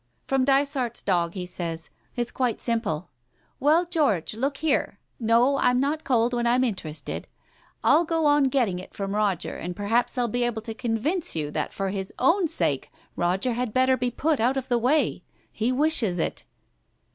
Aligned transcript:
"From 0.25 0.45
Dysart's 0.45 1.03
dog, 1.03 1.35
he 1.35 1.45
says. 1.45 1.91
It's 2.15 2.31
quite 2.31 2.59
simple. 2.59 3.11
Well, 3.59 3.85
George, 3.85 4.33
look 4.33 4.57
here— 4.57 4.97
no, 5.19 5.59
I'm 5.59 5.79
not 5.79 6.03
cold 6.03 6.33
when 6.33 6.47
I'm 6.47 6.63
interested— 6.63 7.27
I'll 7.83 8.03
go 8.03 8.25
on 8.25 8.45
getting 8.45 8.79
it 8.79 8.95
from 8.95 9.13
Roger, 9.13 9.55
and 9.57 9.75
perhaps 9.75 10.17
I'll 10.17 10.27
be 10.27 10.43
able 10.43 10.63
to 10.63 10.73
convince 10.73 11.35
you 11.35 11.51
that 11.51 11.71
for 11.71 11.89
his 11.89 12.11
own 12.17 12.47
sake, 12.47 12.89
Roger 13.15 13.53
had 13.53 13.73
better 13.73 13.95
be 13.95 14.09
put 14.09 14.39
out 14.39 14.57
of 14.57 14.69
the 14.69 14.79
way. 14.79 15.21
He 15.51 15.71
wishes 15.71 16.17
it. 16.17 16.45